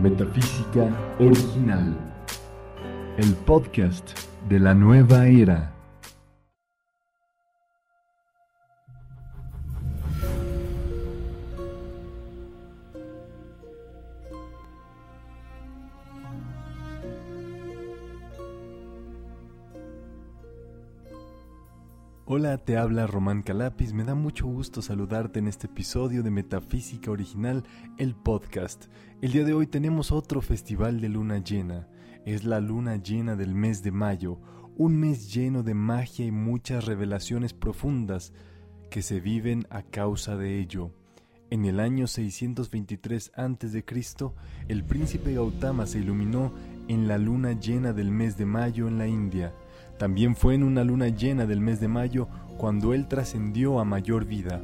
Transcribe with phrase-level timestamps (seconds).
[0.00, 1.94] Metafísica Original.
[3.18, 4.18] El podcast
[4.48, 5.74] de la nueva era.
[22.32, 23.92] Hola, te habla Román Calapis.
[23.92, 27.64] Me da mucho gusto saludarte en este episodio de Metafísica Original,
[27.98, 28.84] el podcast.
[29.20, 31.88] El día de hoy tenemos otro festival de luna llena.
[32.24, 34.38] Es la luna llena del mes de mayo,
[34.76, 38.32] un mes lleno de magia y muchas revelaciones profundas
[38.92, 40.92] que se viven a causa de ello.
[41.50, 43.84] En el año 623 a.C.,
[44.68, 46.52] el príncipe Gautama se iluminó
[46.86, 49.52] en la luna llena del mes de mayo en la India.
[50.00, 54.24] También fue en una luna llena del mes de mayo cuando él trascendió a mayor
[54.24, 54.62] vida.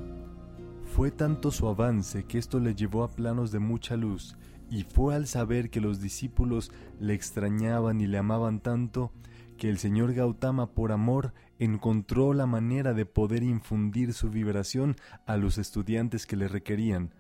[0.95, 4.38] Fue tanto su avance que esto le llevó a planos de mucha luz,
[4.71, 9.13] y fue al saber que los discípulos le extrañaban y le amaban tanto,
[9.59, 15.37] que el señor Gautama por amor encontró la manera de poder infundir su vibración a
[15.37, 17.10] los estudiantes que le requerían.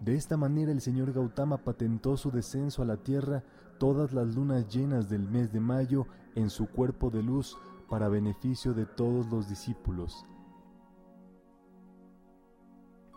[0.00, 3.42] De esta manera el señor Gautama patentó su descenso a la tierra
[3.80, 7.56] todas las lunas llenas del mes de mayo en su cuerpo de luz
[7.88, 10.24] para beneficio de todos los discípulos.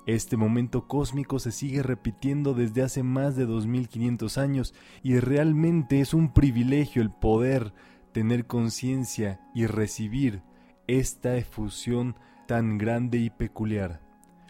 [0.07, 6.15] Este momento cósmico se sigue repitiendo desde hace más de 2500 años y realmente es
[6.15, 7.73] un privilegio el poder
[8.11, 10.41] tener conciencia y recibir
[10.87, 12.15] esta efusión
[12.47, 14.01] tan grande y peculiar.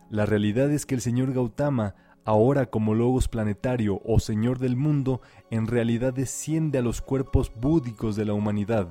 [0.09, 5.22] La realidad es que el señor Gautama ahora como logos planetario o Señor del mundo,
[5.50, 8.88] en realidad desciende a los cuerpos búdicos de la humanidad.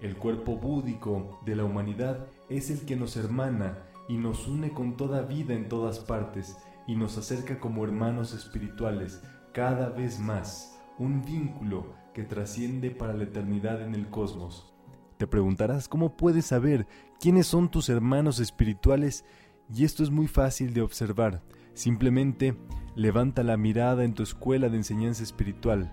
[0.00, 4.96] El cuerpo búdico de la humanidad es el que nos hermana y nos une con
[4.96, 11.24] toda vida en todas partes y nos acerca como hermanos espirituales cada vez más, un
[11.24, 14.72] vínculo que trasciende para la eternidad en el cosmos.
[15.18, 16.86] Te preguntarás cómo puedes saber
[17.20, 19.24] quiénes son tus hermanos espirituales
[19.72, 21.42] y esto es muy fácil de observar.
[21.78, 22.56] Simplemente
[22.96, 25.92] levanta la mirada en tu escuela de enseñanza espiritual.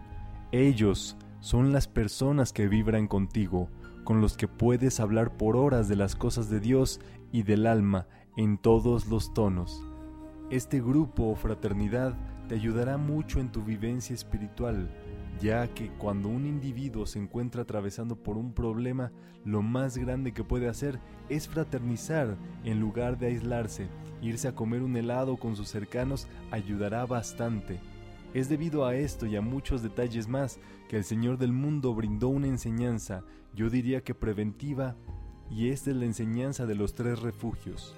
[0.51, 3.69] Ellos son las personas que vibran contigo,
[4.03, 7.01] con los que puedes hablar por horas de las cosas de Dios
[7.31, 9.85] y del alma en todos los tonos.
[10.49, 14.89] Este grupo o fraternidad te ayudará mucho en tu vivencia espiritual,
[15.41, 19.11] ya que cuando un individuo se encuentra atravesando por un problema,
[19.43, 23.87] lo más grande que puede hacer es fraternizar en lugar de aislarse.
[24.21, 27.79] Irse a comer un helado con sus cercanos ayudará bastante.
[28.33, 30.59] Es debido a esto y a muchos detalles más
[30.89, 34.95] que el Señor del mundo brindó una enseñanza, yo diría que preventiva,
[35.49, 37.95] y esta es la enseñanza de los tres refugios.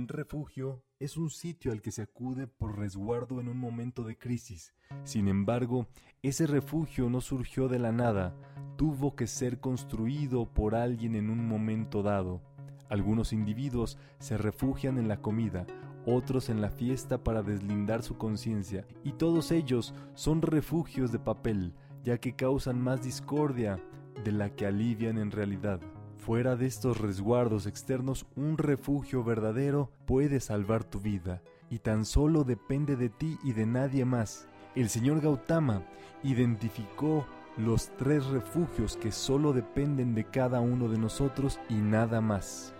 [0.00, 4.16] Un refugio es un sitio al que se acude por resguardo en un momento de
[4.16, 4.72] crisis.
[5.04, 5.88] Sin embargo,
[6.22, 8.34] ese refugio no surgió de la nada,
[8.78, 12.40] tuvo que ser construido por alguien en un momento dado.
[12.88, 15.66] Algunos individuos se refugian en la comida,
[16.06, 21.74] otros en la fiesta para deslindar su conciencia, y todos ellos son refugios de papel,
[22.04, 23.78] ya que causan más discordia
[24.24, 25.78] de la que alivian en realidad.
[26.20, 32.44] Fuera de estos resguardos externos, un refugio verdadero puede salvar tu vida, y tan solo
[32.44, 34.46] depende de ti y de nadie más.
[34.74, 35.82] El señor Gautama
[36.22, 37.26] identificó
[37.56, 42.74] los tres refugios que solo dependen de cada uno de nosotros y nada más.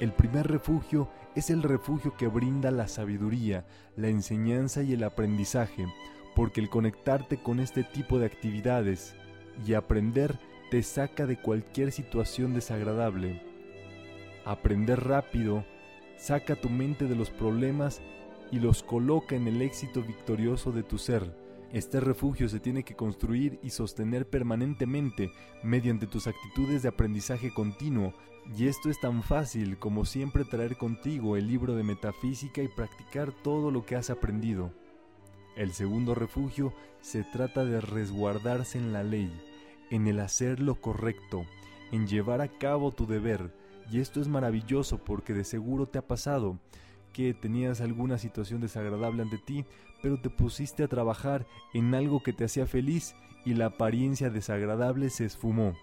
[0.00, 5.86] El primer refugio es el refugio que brinda la sabiduría, la enseñanza y el aprendizaje,
[6.34, 9.14] porque el conectarte con este tipo de actividades
[9.64, 13.42] y aprender te saca de cualquier situación desagradable.
[14.44, 15.64] Aprender rápido
[16.16, 18.00] saca tu mente de los problemas
[18.52, 21.36] y los coloca en el éxito victorioso de tu ser.
[21.72, 25.32] Este refugio se tiene que construir y sostener permanentemente
[25.64, 28.14] mediante tus actitudes de aprendizaje continuo,
[28.56, 33.32] y esto es tan fácil como siempre traer contigo el libro de metafísica y practicar
[33.32, 34.72] todo lo que has aprendido.
[35.56, 39.30] El segundo refugio se trata de resguardarse en la ley
[39.90, 41.44] en el hacer lo correcto,
[41.92, 43.52] en llevar a cabo tu deber.
[43.90, 46.58] Y esto es maravilloso porque de seguro te ha pasado
[47.12, 49.64] que tenías alguna situación desagradable ante ti,
[50.02, 53.14] pero te pusiste a trabajar en algo que te hacía feliz
[53.44, 55.74] y la apariencia desagradable se esfumó,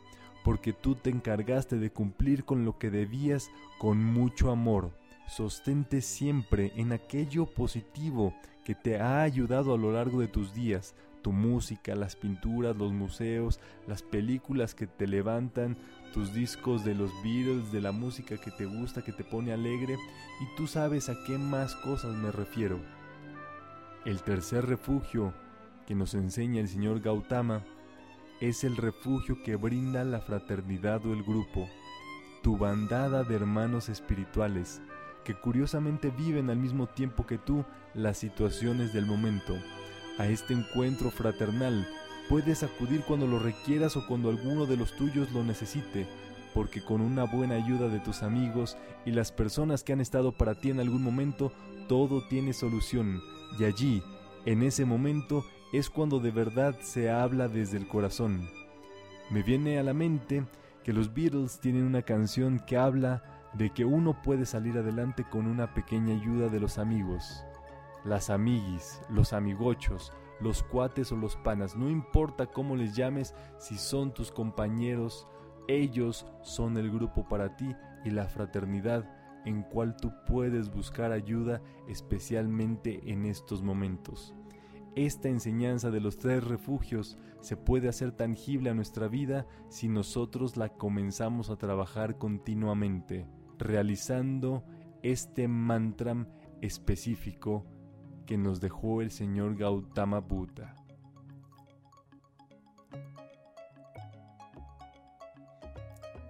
[0.43, 4.91] porque tú te encargaste de cumplir con lo que debías con mucho amor.
[5.27, 8.33] Sostente siempre en aquello positivo
[8.63, 10.95] que te ha ayudado a lo largo de tus días,
[11.27, 15.75] tu música, las pinturas, los museos, las películas que te levantan,
[16.13, 19.95] tus discos de los Beatles, de la música que te gusta, que te pone alegre,
[20.39, 22.79] y tú sabes a qué más cosas me refiero.
[24.05, 25.33] El tercer refugio
[25.85, 27.61] que nos enseña el señor Gautama
[28.39, 31.67] es el refugio que brinda la fraternidad o el grupo,
[32.41, 34.81] tu bandada de hermanos espirituales,
[35.25, 39.57] que curiosamente viven al mismo tiempo que tú las situaciones del momento.
[40.17, 41.87] A este encuentro fraternal
[42.27, 46.07] puedes acudir cuando lo requieras o cuando alguno de los tuyos lo necesite,
[46.53, 50.55] porque con una buena ayuda de tus amigos y las personas que han estado para
[50.55, 51.51] ti en algún momento,
[51.87, 53.21] todo tiene solución,
[53.59, 54.01] y allí,
[54.45, 58.49] en ese momento, es cuando de verdad se habla desde el corazón.
[59.29, 60.43] Me viene a la mente
[60.83, 63.23] que los Beatles tienen una canción que habla
[63.53, 67.43] de que uno puede salir adelante con una pequeña ayuda de los amigos.
[68.07, 73.77] Las amiguis, los amigochos, los cuates o los panas, no importa cómo les llames, si
[73.77, 75.27] son tus compañeros,
[75.67, 77.75] ellos son el grupo para ti
[78.05, 79.13] y la fraternidad
[79.43, 84.33] en cual tú puedes buscar ayuda especialmente en estos momentos.
[84.95, 90.55] Esta enseñanza de los tres refugios se puede hacer tangible a nuestra vida si nosotros
[90.55, 93.27] la comenzamos a trabajar continuamente,
[93.57, 94.63] realizando
[95.03, 96.25] este mantra
[96.61, 97.65] específico
[98.27, 100.75] que nos dejó el señor Gautama Buddha.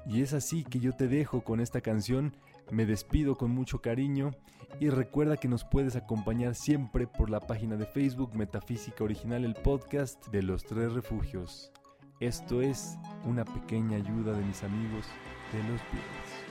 [0.06, 2.34] Y es así que yo te dejo con esta canción,
[2.72, 4.32] me despido con mucho cariño
[4.80, 9.56] y recuerda que nos puedes acompañar siempre por la página de Facebook Metafísica Original, el
[9.56, 11.74] podcast de los tres refugios.
[12.20, 15.06] Esto es una pequeña ayuda de mis amigos
[15.52, 16.48] de los Beatles.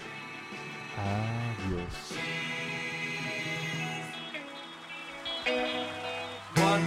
[0.98, 2.55] Adiós.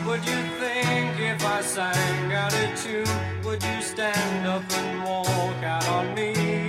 [0.10, 3.44] Would you think if I sang out a tune?
[3.44, 6.69] Would you stand up and walk out on me?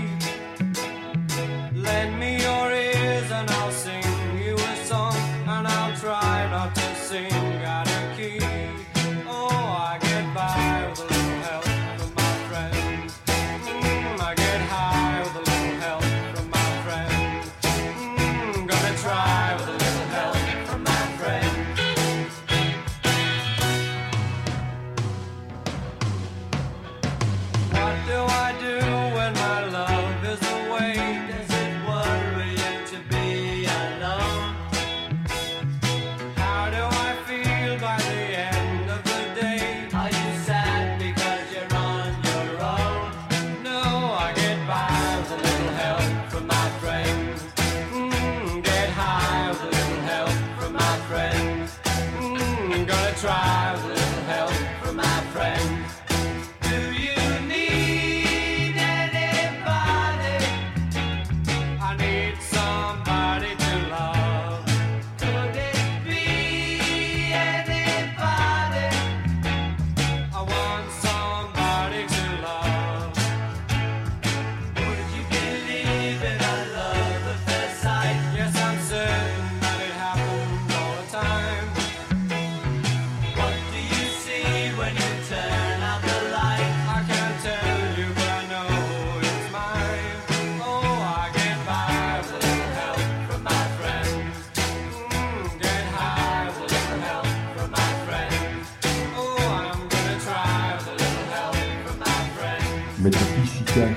[103.00, 103.96] Metafísica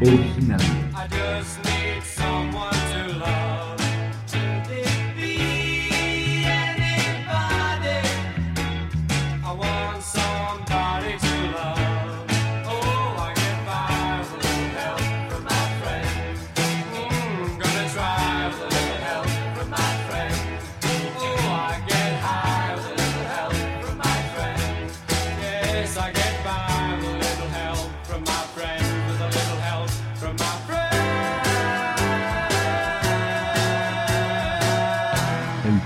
[0.00, 0.79] original.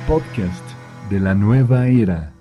[0.06, 0.64] Podcast
[1.08, 2.33] de la nueva era.